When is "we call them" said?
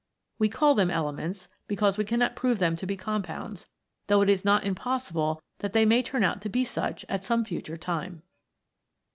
0.39-0.89